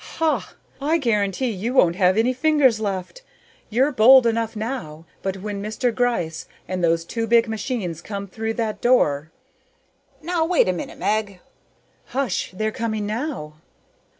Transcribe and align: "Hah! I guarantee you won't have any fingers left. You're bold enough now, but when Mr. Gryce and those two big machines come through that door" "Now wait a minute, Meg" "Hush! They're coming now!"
"Hah! 0.17 0.55
I 0.81 0.97
guarantee 0.97 1.51
you 1.51 1.75
won't 1.75 1.95
have 1.95 2.17
any 2.17 2.33
fingers 2.33 2.79
left. 2.79 3.21
You're 3.69 3.91
bold 3.91 4.25
enough 4.25 4.55
now, 4.55 5.05
but 5.21 5.37
when 5.43 5.61
Mr. 5.61 5.93
Gryce 5.93 6.47
and 6.67 6.83
those 6.83 7.05
two 7.05 7.27
big 7.27 7.47
machines 7.47 8.01
come 8.01 8.25
through 8.25 8.55
that 8.55 8.81
door" 8.81 9.29
"Now 10.23 10.43
wait 10.43 10.67
a 10.67 10.73
minute, 10.73 10.97
Meg" 10.97 11.39
"Hush! 12.17 12.49
They're 12.51 12.71
coming 12.71 13.05
now!" 13.05 13.57